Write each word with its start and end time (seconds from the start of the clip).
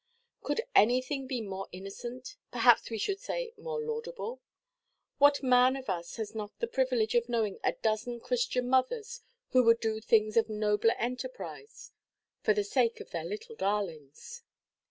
Could 0.41 0.61
anything 0.73 1.27
be 1.27 1.41
more 1.41 1.67
innocent, 1.71 2.35
perhaps 2.49 2.89
we 2.89 2.97
should 2.97 3.19
say 3.19 3.53
more 3.55 3.79
laudable? 3.79 4.41
What 5.19 5.43
man 5.43 5.75
of 5.75 5.91
us 5.91 6.15
has 6.15 6.33
not 6.33 6.57
the 6.57 6.65
privilege 6.65 7.13
of 7.13 7.29
knowing 7.29 7.59
a 7.63 7.73
dozen 7.73 8.19
Christian 8.19 8.67
mothers, 8.67 9.21
who 9.49 9.61
would 9.61 9.79
do 9.79 10.01
things 10.01 10.37
of 10.37 10.49
nobler 10.49 10.95
enterprise 10.97 11.91
for 12.41 12.55
the 12.55 12.63
sake 12.63 12.99
of 12.99 13.11
their 13.11 13.25
little 13.25 13.55
darlings? 13.55 14.41